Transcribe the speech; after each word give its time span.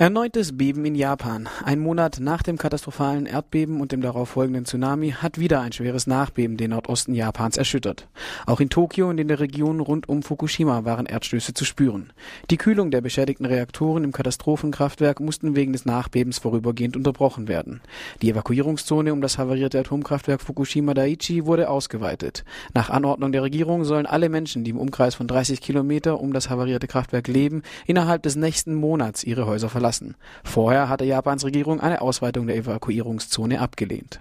Erneutes 0.00 0.56
Beben 0.56 0.84
in 0.84 0.94
Japan. 0.94 1.48
Ein 1.64 1.80
Monat 1.80 2.20
nach 2.20 2.44
dem 2.44 2.56
katastrophalen 2.56 3.26
Erdbeben 3.26 3.80
und 3.80 3.90
dem 3.90 4.00
darauf 4.00 4.28
folgenden 4.28 4.64
Tsunami 4.64 5.10
hat 5.10 5.38
wieder 5.38 5.60
ein 5.60 5.72
schweres 5.72 6.06
Nachbeben 6.06 6.56
den 6.56 6.70
Nordosten 6.70 7.14
Japans 7.14 7.56
erschüttert. 7.56 8.06
Auch 8.46 8.60
in 8.60 8.70
Tokio 8.70 9.08
und 9.08 9.18
in 9.18 9.26
der 9.26 9.40
Region 9.40 9.80
rund 9.80 10.08
um 10.08 10.22
Fukushima 10.22 10.84
waren 10.84 11.06
Erdstöße 11.06 11.52
zu 11.52 11.64
spüren. 11.64 12.12
Die 12.48 12.58
Kühlung 12.58 12.92
der 12.92 13.00
beschädigten 13.00 13.44
Reaktoren 13.44 14.04
im 14.04 14.12
Katastrophenkraftwerk 14.12 15.18
mussten 15.18 15.56
wegen 15.56 15.72
des 15.72 15.84
Nachbebens 15.84 16.38
vorübergehend 16.38 16.96
unterbrochen 16.96 17.48
werden. 17.48 17.80
Die 18.22 18.30
Evakuierungszone 18.30 19.12
um 19.12 19.20
das 19.20 19.36
havarierte 19.36 19.80
Atomkraftwerk 19.80 20.40
Fukushima 20.42 20.94
Daiichi 20.94 21.44
wurde 21.44 21.68
ausgeweitet. 21.68 22.44
Nach 22.72 22.88
Anordnung 22.88 23.32
der 23.32 23.42
Regierung 23.42 23.82
sollen 23.82 24.06
alle 24.06 24.28
Menschen, 24.28 24.62
die 24.62 24.70
im 24.70 24.78
Umkreis 24.78 25.16
von 25.16 25.26
30 25.26 25.60
Kilometer 25.60 26.20
um 26.20 26.32
das 26.32 26.50
havarierte 26.50 26.86
Kraftwerk 26.86 27.26
leben, 27.26 27.64
innerhalb 27.84 28.22
des 28.22 28.36
nächsten 28.36 28.76
Monats 28.76 29.24
ihre 29.24 29.46
Häuser 29.46 29.68
verlassen 29.68 29.87
verlassen. 29.88 30.16
Vorher 30.44 30.88
hatte 30.88 31.04
Japans 31.04 31.44
Regierung 31.44 31.80
eine 31.80 32.00
Ausweitung 32.00 32.46
der 32.46 32.56
Evakuierungszone 32.56 33.60
abgelehnt. 33.60 34.20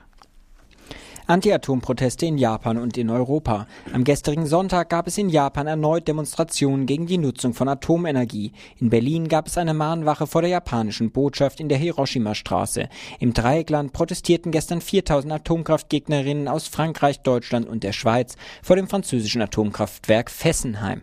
Anti-Atom-Proteste 1.29 2.25
in 2.25 2.37
Japan 2.37 2.77
und 2.77 2.97
in 2.97 3.09
Europa. 3.09 3.67
Am 3.91 4.05
gestrigen 4.05 4.45
Sonntag 4.45 4.87
gab 4.87 5.07
es 5.07 5.17
in 5.17 5.27
Japan 5.27 5.67
erneut 5.67 6.07
Demonstrationen 6.07 6.85
gegen 6.85 7.05
die 7.05 7.17
Nutzung 7.17 7.53
von 7.53 7.67
Atomenergie. 7.67 8.53
In 8.79 8.89
Berlin 8.89 9.27
gab 9.27 9.47
es 9.47 9.57
eine 9.57 9.73
Mahnwache 9.73 10.25
vor 10.25 10.41
der 10.41 10.51
japanischen 10.51 11.11
Botschaft 11.11 11.59
in 11.59 11.67
der 11.67 11.79
Hiroshima-Straße. 11.79 12.87
Im 13.19 13.33
Dreieckland 13.33 13.91
protestierten 13.91 14.53
gestern 14.53 14.79
4000 14.79 15.33
Atomkraftgegnerinnen 15.33 16.47
aus 16.47 16.69
Frankreich, 16.69 17.19
Deutschland 17.19 17.67
und 17.67 17.83
der 17.83 17.91
Schweiz 17.91 18.37
vor 18.63 18.77
dem 18.77 18.87
französischen 18.87 19.41
Atomkraftwerk 19.41 20.31
Fessenheim. 20.31 21.01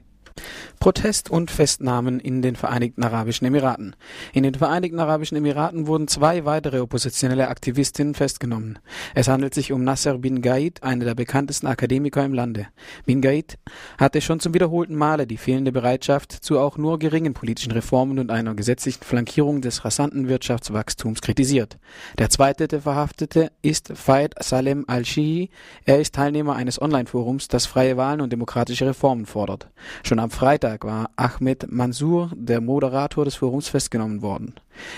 Protest 0.80 1.30
und 1.30 1.50
Festnahmen 1.50 2.20
in 2.20 2.42
den 2.42 2.56
Vereinigten 2.56 3.02
Arabischen 3.02 3.46
Emiraten. 3.46 3.96
In 4.32 4.42
den 4.42 4.54
Vereinigten 4.54 4.98
Arabischen 4.98 5.36
Emiraten 5.36 5.86
wurden 5.86 6.08
zwei 6.08 6.44
weitere 6.44 6.80
oppositionelle 6.80 7.48
Aktivistinnen 7.48 8.14
festgenommen. 8.14 8.78
Es 9.14 9.28
handelt 9.28 9.54
sich 9.54 9.72
um 9.72 9.82
Nasser 9.84 10.18
bin 10.18 10.42
Gaid, 10.42 10.82
einer 10.82 11.04
der 11.04 11.14
bekanntesten 11.14 11.66
Akademiker 11.66 12.24
im 12.24 12.34
Lande. 12.34 12.66
Bin 13.06 13.22
Gaid 13.22 13.58
hatte 13.98 14.20
schon 14.20 14.40
zum 14.40 14.52
wiederholten 14.52 14.94
Male 14.94 15.26
die 15.26 15.36
fehlende 15.36 15.72
Bereitschaft 15.72 16.32
zu 16.32 16.58
auch 16.58 16.76
nur 16.76 16.98
geringen 16.98 17.34
politischen 17.34 17.72
Reformen 17.72 18.18
und 18.18 18.30
einer 18.30 18.54
gesetzlichen 18.54 19.04
Flankierung 19.04 19.62
des 19.62 19.84
rasanten 19.84 20.28
Wirtschaftswachstums 20.28 21.22
kritisiert. 21.22 21.78
Der 22.18 22.30
zweite 22.30 22.68
der 22.68 22.82
Verhaftete 22.82 23.52
ist 23.62 23.92
Fayed 23.94 24.34
Salem 24.40 24.84
al-Shihi. 24.86 25.50
Er 25.84 26.00
ist 26.00 26.14
Teilnehmer 26.14 26.56
eines 26.56 26.80
Online-Forums, 26.80 27.48
das 27.48 27.66
freie 27.66 27.96
Wahlen 27.96 28.20
und 28.20 28.32
demokratische 28.32 28.86
Reformen 28.86 29.26
fordert. 29.26 29.70
Schon 30.02 30.18
am 30.24 30.30
Freitag 30.30 30.84
war 30.84 31.10
Ahmed 31.16 31.70
Mansour, 31.70 32.30
der 32.34 32.62
Moderator 32.62 33.26
des 33.26 33.34
Forums, 33.34 33.68
festgenommen 33.68 34.22
worden. 34.22 34.54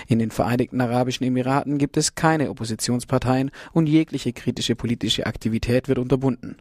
In 0.07 0.19
den 0.19 0.31
Vereinigten 0.31 0.81
Arabischen 0.81 1.25
Emiraten 1.25 1.77
gibt 1.77 1.97
es 1.97 2.15
keine 2.15 2.49
Oppositionsparteien 2.49 3.51
und 3.73 3.87
jegliche 3.87 4.33
kritische 4.33 4.75
politische 4.75 5.25
Aktivität 5.25 5.87
wird 5.87 5.99
unterbunden. 5.99 6.57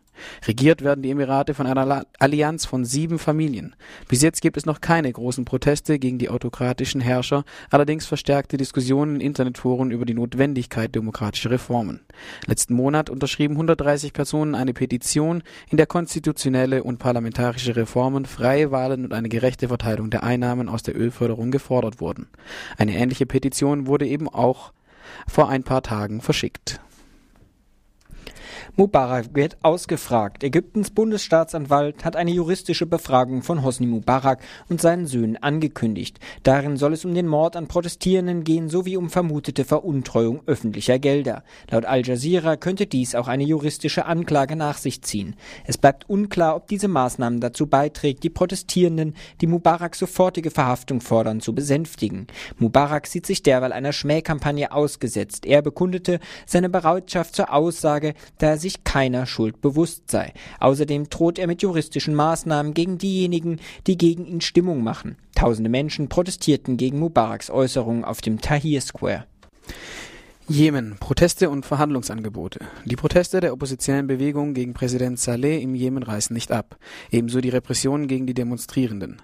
Regiert 0.47 0.83
werden 0.83 1.03
die 1.03 1.11
Emirate 1.11 1.55
von 1.55 1.67
einer 1.67 2.07
Allianz 2.19 2.65
von 2.65 2.85
sieben 2.85 3.19
Familien. 3.19 3.75
Bis 4.09 4.23
jetzt 4.23 4.41
gibt 4.41 4.57
es 4.57 4.67
noch 4.67 4.81
keine 4.81 5.13
großen 5.13 5.45
Proteste 5.45 5.99
gegen 5.99 6.19
die 6.19 6.31
autokratischen 6.31 7.01
Herrscher, 7.01 7.45
allerdings 7.71 8.07
verstärkte 8.07 8.57
Diskussionen 8.57 9.17
in 9.17 9.21
Internetforen 9.21 9.91
über 9.91 10.05
die 10.05 10.15
Notwendigkeit 10.15 10.95
demokratischer 10.95 11.51
Reformen. 11.51 12.01
Letzten 12.47 12.75
Monat 12.75 13.11
unterschrieben 13.11 13.55
130 13.55 14.13
Personen 14.13 14.55
eine 14.55 14.73
Petition, 14.73 15.43
in 15.71 15.77
der 15.77 15.87
konstitutionelle 15.87 16.83
und 16.83 16.99
parlamentarische 16.99 17.77
Reformen, 17.77 18.25
freie 18.25 18.71
Wahlen 18.71 19.05
und 19.05 19.13
eine 19.13 19.29
gerechte 19.29 19.69
Verteilung 19.69 20.11
der 20.11 20.23
Einnahmen 20.23 20.69
aus 20.69 20.83
der 20.83 20.97
Ölförderung 20.97 21.51
gefordert 21.51 22.01
wurden. 22.01 22.29
Eine 22.79 22.93
ähnliche 23.07 23.27
Petition 23.27 23.87
wurde 23.87 24.07
eben 24.07 24.29
auch 24.29 24.73
vor 25.29 25.49
ein 25.49 25.63
paar 25.63 25.83
Tagen 25.83 26.21
verschickt. 26.21 26.81
Mubarak 28.79 29.29
wird 29.33 29.57
ausgefragt. 29.63 30.45
Ägyptens 30.45 30.91
Bundesstaatsanwalt 30.91 32.05
hat 32.05 32.15
eine 32.15 32.31
juristische 32.31 32.85
Befragung 32.85 33.41
von 33.41 33.65
Hosni 33.65 33.87
Mubarak 33.87 34.43
und 34.69 34.83
seinen 34.83 35.07
Söhnen 35.07 35.39
angekündigt. 35.39 36.21
Darin 36.43 36.77
soll 36.77 36.93
es 36.93 37.07
um 37.07 37.15
den 37.15 37.27
Mord 37.27 37.57
an 37.57 37.69
Protestierenden 37.69 38.45
gehen 38.45 38.69
sowie 38.69 38.99
um 38.99 39.09
vermutete 39.09 39.65
Veruntreuung 39.65 40.43
öffentlicher 40.45 40.99
Gelder. 40.99 41.43
Laut 41.71 41.87
Al 41.87 42.05
Jazeera 42.05 42.57
könnte 42.57 42.87
dies 42.87 43.15
auch 43.15 43.29
eine 43.29 43.45
juristische 43.45 44.05
Anklage 44.05 44.57
nach 44.57 44.77
sich 44.77 45.01
ziehen. 45.01 45.37
Es 45.65 45.79
bleibt 45.79 46.11
unklar, 46.11 46.55
ob 46.55 46.69
diese 46.69 46.89
Maßnahmen 46.89 47.41
dazu 47.41 47.69
beiträgt, 47.69 48.25
die 48.25 48.31
Protestierenden, 48.31 49.15
die 49.41 49.47
Mubarak 49.47 49.97
sofortige 49.97 50.51
Verhaftung 50.51 51.01
fordern, 51.01 51.41
zu 51.41 51.55
besänftigen. 51.55 52.27
Mubarak 52.59 53.07
sieht 53.07 53.25
sich 53.25 53.43
derweil 53.43 53.73
einer 53.73 53.95
Schmähkampagne 53.95 54.71
ausgesetzt. 54.71 55.47
Er 55.47 55.63
bekundete 55.63 56.21
seine 56.45 56.69
Bereitschaft 56.69 57.35
zur 57.35 57.55
Aussage, 57.55 58.13
da 58.37 58.49
er 58.49 58.59
sich 58.67 58.85
keiner 58.85 59.27
Schuld 59.27 59.61
bewusst 59.61 60.11
sei. 60.11 60.33
Außerdem 60.61 61.09
droht 61.09 61.39
er 61.39 61.47
mit 61.47 61.63
juristischen 61.63 62.15
Maßnahmen 62.15 62.75
gegen 62.75 62.99
diejenigen, 62.99 63.61
die 63.87 63.97
gegen 63.97 64.27
ihn 64.27 64.41
Stimmung 64.41 64.83
machen. 64.83 65.17
Tausende 65.35 65.71
Menschen 65.71 66.09
protestierten 66.09 66.77
gegen 66.77 66.99
Mubaraks 66.99 67.51
Äußerungen 67.51 68.05
auf 68.05 68.21
dem 68.21 68.41
Tahir 68.41 68.81
Square. 68.81 69.27
Jemen. 70.49 70.97
Proteste 71.01 71.51
und 71.51 71.67
Verhandlungsangebote. 71.67 72.61
Die 72.85 72.95
Proteste 72.95 73.41
der 73.41 73.53
oppositionellen 73.53 74.07
Bewegung 74.07 74.55
gegen 74.55 74.75
Präsident 74.75 75.19
Saleh 75.19 75.61
im 75.61 75.75
Jemen 75.75 76.05
reißen 76.05 76.33
nicht 76.33 76.53
ab. 76.53 76.79
Ebenso 77.11 77.41
die 77.41 77.49
Repressionen 77.49 78.07
gegen 78.07 78.27
die 78.27 78.35
Demonstrierenden. 78.35 79.23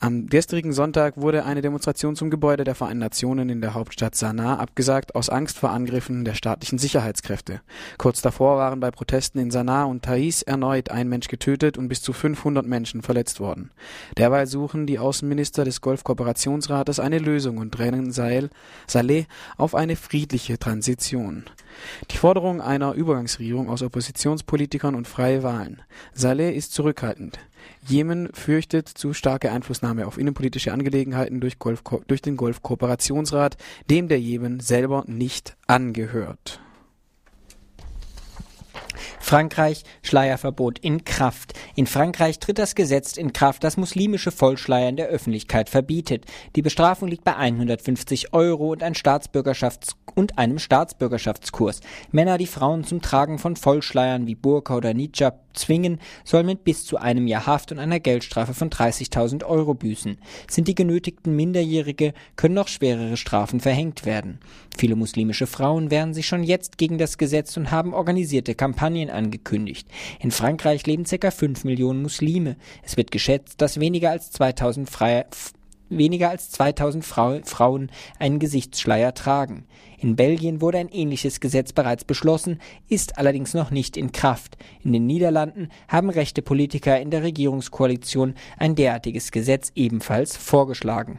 Am 0.00 0.28
gestrigen 0.28 0.72
Sonntag 0.72 1.16
wurde 1.16 1.44
eine 1.44 1.60
Demonstration 1.60 2.14
zum 2.14 2.30
Gebäude 2.30 2.62
der 2.62 2.76
Vereinten 2.76 3.00
Nationen 3.00 3.48
in 3.48 3.60
der 3.60 3.74
Hauptstadt 3.74 4.14
Sanaa 4.14 4.54
abgesagt 4.54 5.16
aus 5.16 5.28
Angst 5.28 5.58
vor 5.58 5.70
Angriffen 5.70 6.24
der 6.24 6.34
staatlichen 6.34 6.78
Sicherheitskräfte. 6.78 7.62
Kurz 7.96 8.22
davor 8.22 8.58
waren 8.58 8.78
bei 8.78 8.92
Protesten 8.92 9.40
in 9.40 9.50
Sanaa 9.50 9.86
und 9.86 10.04
Thais 10.04 10.42
erneut 10.42 10.92
ein 10.92 11.08
Mensch 11.08 11.26
getötet 11.26 11.78
und 11.78 11.88
bis 11.88 12.00
zu 12.00 12.12
500 12.12 12.64
Menschen 12.64 13.02
verletzt 13.02 13.40
worden. 13.40 13.72
Derweil 14.16 14.46
suchen 14.46 14.86
die 14.86 15.00
Außenminister 15.00 15.64
des 15.64 15.80
Golfkooperationsrates 15.80 17.00
eine 17.00 17.18
Lösung 17.18 17.58
und 17.58 17.72
drängen 17.72 18.12
Saleh 18.12 19.26
auf 19.56 19.74
eine 19.74 19.96
friedliche 19.96 20.60
Transition. 20.60 21.42
Die 22.12 22.18
Forderung 22.18 22.60
einer 22.60 22.92
Übergangsregierung 22.92 23.68
aus 23.68 23.82
Oppositionspolitikern 23.82 24.94
und 24.94 25.08
freie 25.08 25.42
Wahlen. 25.42 25.82
Saleh 26.14 26.56
ist 26.56 26.72
zurückhaltend. 26.72 27.40
Jemen 27.86 28.28
fürchtet 28.34 28.88
zu 28.88 29.12
starke 29.12 29.50
Einflussnahme 29.50 29.87
auf 30.06 30.18
innenpolitische 30.18 30.72
Angelegenheiten 30.72 31.40
durch, 31.40 31.58
Golf, 31.58 31.82
durch 32.06 32.22
den 32.22 32.36
Golfkooperationsrat, 32.36 33.56
dem 33.90 34.08
der 34.08 34.20
Jemen 34.20 34.60
selber 34.60 35.04
nicht 35.06 35.56
angehört. 35.66 36.60
Frankreich 39.28 39.82
Schleierverbot 40.00 40.78
in 40.78 41.04
Kraft. 41.04 41.52
In 41.76 41.86
Frankreich 41.86 42.38
tritt 42.38 42.58
das 42.58 42.74
Gesetz 42.74 43.18
in 43.18 43.34
Kraft, 43.34 43.62
das 43.62 43.76
muslimische 43.76 44.30
Vollschleier 44.30 44.88
in 44.88 44.96
der 44.96 45.08
Öffentlichkeit 45.08 45.68
verbietet. 45.68 46.24
Die 46.56 46.62
Bestrafung 46.62 47.08
liegt 47.08 47.24
bei 47.24 47.36
150 47.36 48.32
Euro 48.32 48.72
und, 48.72 48.82
ein 48.82 48.94
Staatsbürgerschafts 48.94 49.96
und 50.14 50.38
einem 50.38 50.58
Staatsbürgerschaftskurs. 50.58 51.80
Männer, 52.10 52.38
die 52.38 52.46
Frauen 52.46 52.84
zum 52.84 53.02
Tragen 53.02 53.38
von 53.38 53.56
Vollschleiern 53.56 54.26
wie 54.26 54.34
Burka 54.34 54.74
oder 54.74 54.94
Nijab 54.94 55.44
zwingen, 55.52 56.00
sollen 56.24 56.46
mit 56.46 56.64
bis 56.64 56.86
zu 56.86 56.96
einem 56.96 57.26
Jahr 57.26 57.46
Haft 57.46 57.72
und 57.72 57.78
einer 57.78 58.00
Geldstrafe 58.00 58.54
von 58.54 58.70
30.000 58.70 59.44
Euro 59.44 59.74
büßen. 59.74 60.18
Sind 60.48 60.68
die 60.68 60.74
genötigten 60.74 61.36
Minderjährige, 61.36 62.14
können 62.36 62.54
noch 62.54 62.68
schwerere 62.68 63.16
Strafen 63.16 63.60
verhängt 63.60 64.06
werden. 64.06 64.38
Viele 64.76 64.96
muslimische 64.96 65.46
Frauen 65.46 65.90
wehren 65.90 66.14
sich 66.14 66.26
schon 66.26 66.44
jetzt 66.44 66.78
gegen 66.78 66.98
das 66.98 67.18
Gesetz 67.18 67.56
und 67.56 67.70
haben 67.70 67.94
organisierte 67.94 68.54
Kampagnen 68.54 69.10
angekündigt. 69.18 69.86
In 70.20 70.30
Frankreich 70.30 70.86
leben 70.86 71.04
ca. 71.04 71.30
5 71.30 71.64
Millionen 71.64 72.00
Muslime. 72.00 72.56
Es 72.82 72.96
wird 72.96 73.10
geschätzt, 73.10 73.60
dass 73.60 73.80
weniger 73.80 74.10
als 74.10 74.30
2000 74.30 74.88
Freie, 74.88 75.26
weniger 75.90 76.30
als 76.30 76.50
2000 76.50 77.04
Frau, 77.04 77.40
Frauen 77.44 77.90
einen 78.18 78.38
Gesichtsschleier 78.38 79.12
tragen. 79.14 79.66
In 79.98 80.16
Belgien 80.16 80.60
wurde 80.60 80.78
ein 80.78 80.88
ähnliches 80.88 81.40
Gesetz 81.40 81.72
bereits 81.72 82.04
beschlossen, 82.04 82.60
ist 82.88 83.18
allerdings 83.18 83.52
noch 83.52 83.70
nicht 83.70 83.96
in 83.96 84.12
Kraft. 84.12 84.56
In 84.82 84.92
den 84.92 85.06
Niederlanden 85.06 85.68
haben 85.88 86.10
rechte 86.10 86.40
Politiker 86.40 87.00
in 87.00 87.10
der 87.10 87.22
Regierungskoalition 87.22 88.34
ein 88.58 88.74
derartiges 88.74 89.32
Gesetz 89.32 89.72
ebenfalls 89.74 90.36
vorgeschlagen. 90.36 91.18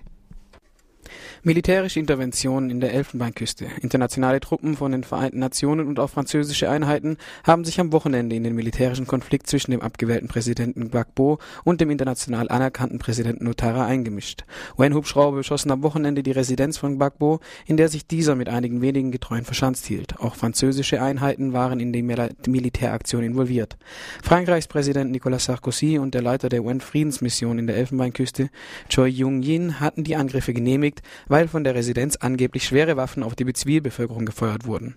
Militärische 1.43 1.99
Interventionen 1.99 2.69
in 2.69 2.79
der 2.81 2.93
Elfenbeinküste. 2.93 3.67
Internationale 3.81 4.39
Truppen 4.39 4.75
von 4.75 4.91
den 4.91 5.03
Vereinten 5.03 5.39
Nationen 5.39 5.87
und 5.87 5.99
auch 5.99 6.09
französische 6.09 6.69
Einheiten 6.69 7.17
haben 7.43 7.63
sich 7.63 7.79
am 7.79 7.91
Wochenende 7.91 8.35
in 8.35 8.43
den 8.43 8.55
militärischen 8.55 9.07
Konflikt 9.07 9.47
zwischen 9.47 9.71
dem 9.71 9.81
abgewählten 9.81 10.27
Präsidenten 10.27 10.89
Gbagbo 10.89 11.39
und 11.63 11.81
dem 11.81 11.89
international 11.89 12.49
anerkannten 12.49 12.99
Präsidenten 12.99 13.47
Ouattara 13.47 13.85
eingemischt. 13.85 14.43
UN-Hubschrauber 14.77 15.37
beschossen 15.37 15.71
am 15.71 15.83
Wochenende 15.83 16.23
die 16.23 16.31
Residenz 16.31 16.77
von 16.77 16.95
Gbagbo, 16.95 17.39
in 17.65 17.77
der 17.77 17.89
sich 17.89 18.05
dieser 18.05 18.35
mit 18.35 18.49
einigen 18.49 18.81
wenigen 18.81 19.11
Getreuen 19.11 19.45
verschanzt 19.45 19.85
hielt. 19.85 20.19
Auch 20.19 20.35
französische 20.35 21.01
Einheiten 21.01 21.53
waren 21.53 21.79
in 21.79 21.93
die 21.93 22.03
Militäraktion 22.03 23.23
involviert. 23.23 23.77
Frankreichs 24.21 24.67
Präsident 24.67 25.11
Nicolas 25.11 25.45
Sarkozy 25.45 25.97
und 25.97 26.13
der 26.13 26.21
Leiter 26.21 26.49
der 26.49 26.63
UN-Friedensmission 26.63 27.59
in 27.59 27.67
der 27.67 27.77
Elfenbeinküste, 27.77 28.49
Choi 28.89 29.07
Jung-yin, 29.07 29.79
hatten 29.79 30.03
die 30.03 30.15
Angriffe 30.15 30.53
genehmigt, 30.53 30.88
weil 31.27 31.47
von 31.47 31.63
der 31.63 31.75
Residenz 31.75 32.15
angeblich 32.17 32.65
schwere 32.65 32.97
Waffen 32.97 33.23
auf 33.23 33.35
die 33.35 33.51
Zivilbevölkerung 33.51 34.25
gefeuert 34.25 34.65
wurden. 34.65 34.95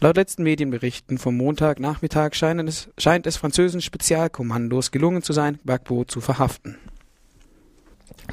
Laut 0.00 0.16
letzten 0.16 0.42
Medienberichten 0.42 1.18
vom 1.18 1.36
Montagnachmittag 1.36 2.34
scheint 2.34 2.68
es, 2.68 2.88
scheint 2.98 3.26
es 3.26 3.36
französischen 3.36 3.80
Spezialkommandos 3.80 4.90
gelungen 4.90 5.22
zu 5.22 5.32
sein, 5.32 5.58
Gbagbo 5.62 6.04
zu 6.04 6.20
verhaften. 6.20 6.76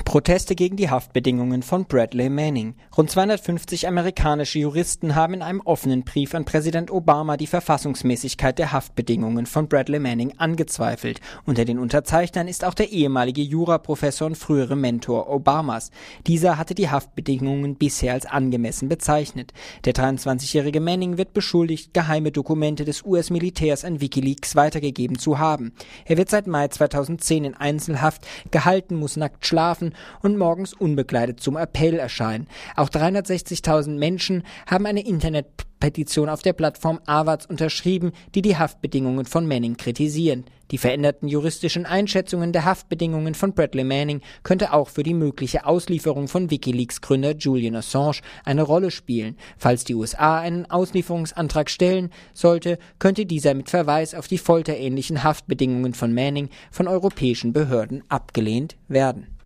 Proteste 0.03 0.55
gegen 0.55 0.75
die 0.75 0.89
Haftbedingungen 0.89 1.63
von 1.63 1.85
Bradley 1.85 2.29
Manning. 2.29 2.75
Rund 2.97 3.09
250 3.09 3.87
amerikanische 3.87 4.59
Juristen 4.59 5.15
haben 5.15 5.35
in 5.35 5.41
einem 5.41 5.61
offenen 5.61 6.03
Brief 6.03 6.35
an 6.35 6.45
Präsident 6.45 6.91
Obama 6.91 7.37
die 7.37 7.47
Verfassungsmäßigkeit 7.47 8.59
der 8.59 8.71
Haftbedingungen 8.71 9.45
von 9.45 9.67
Bradley 9.67 9.99
Manning 9.99 10.33
angezweifelt. 10.37 11.21
Unter 11.45 11.65
den 11.65 11.79
Unterzeichnern 11.79 12.47
ist 12.47 12.65
auch 12.65 12.73
der 12.73 12.91
ehemalige 12.91 13.41
Juraprofessor 13.41 14.27
und 14.27 14.37
frühere 14.37 14.75
Mentor 14.75 15.29
Obamas. 15.29 15.91
Dieser 16.25 16.57
hatte 16.57 16.75
die 16.75 16.89
Haftbedingungen 16.89 17.75
bisher 17.75 18.13
als 18.13 18.25
angemessen 18.25 18.89
bezeichnet. 18.89 19.53
Der 19.85 19.93
23-jährige 19.93 20.81
Manning 20.81 21.17
wird 21.17 21.33
beschuldigt, 21.33 21.93
geheime 21.93 22.31
Dokumente 22.31 22.85
des 22.85 23.05
US-Militärs 23.05 23.85
an 23.85 24.01
Wikileaks 24.01 24.55
weitergegeben 24.55 25.17
zu 25.17 25.39
haben. 25.39 25.73
Er 26.05 26.17
wird 26.17 26.29
seit 26.29 26.47
Mai 26.47 26.67
2010 26.67 27.45
in 27.45 27.53
Einzelhaft 27.55 28.27
gehalten, 28.51 28.95
muss 28.95 29.17
nackt 29.17 29.45
schlafen 29.45 29.86
schlafen 29.87 29.93
und 30.21 30.37
morgens 30.37 30.73
unbekleidet 30.73 31.39
zum 31.39 31.57
Appell 31.57 31.95
erscheinen. 31.95 32.47
Auch 32.75 32.89
360.000 32.89 33.97
Menschen 33.97 34.43
haben 34.69 34.85
eine 34.85 35.05
Internetpetition 35.05 36.29
auf 36.29 36.41
der 36.41 36.53
Plattform 36.53 36.99
Awaz 37.05 37.45
unterschrieben, 37.45 38.11
die 38.35 38.41
die 38.41 38.57
Haftbedingungen 38.57 39.25
von 39.25 39.47
Manning 39.47 39.77
kritisieren. 39.77 40.45
Die 40.71 40.77
veränderten 40.77 41.29
juristischen 41.29 41.85
Einschätzungen 41.85 42.51
der 42.51 42.65
Haftbedingungen 42.65 43.35
von 43.35 43.53
Bradley 43.53 43.85
Manning 43.85 44.19
könnte 44.43 44.73
auch 44.73 44.89
für 44.89 45.03
die 45.03 45.13
mögliche 45.13 45.65
Auslieferung 45.65 46.27
von 46.27 46.51
Wikileaks-Gründer 46.51 47.37
Julian 47.37 47.77
Assange 47.77 48.19
eine 48.43 48.63
Rolle 48.63 48.91
spielen. 48.91 49.37
Falls 49.57 49.85
die 49.85 49.95
USA 49.95 50.39
einen 50.39 50.69
Auslieferungsantrag 50.69 51.69
stellen 51.69 52.09
sollte, 52.33 52.79
könnte 52.99 53.25
dieser 53.25 53.53
mit 53.53 53.69
Verweis 53.69 54.13
auf 54.13 54.27
die 54.27 54.37
folterähnlichen 54.37 55.23
Haftbedingungen 55.23 55.93
von 55.93 56.13
Manning 56.13 56.49
von 56.69 56.89
europäischen 56.89 57.53
Behörden 57.53 58.03
abgelehnt 58.09 58.75
werden. 58.89 59.36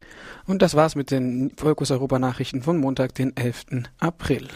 Und 0.46 0.62
das 0.62 0.76
war's 0.76 0.96
mit 0.96 1.12
den 1.12 1.52
Fokus 1.58 1.92
Europa 1.92 2.20
Nachrichten 2.20 2.62
von 2.62 2.78
Montag, 2.78 3.16
den 3.16 3.36
11. 3.36 3.84
April. 4.00 4.48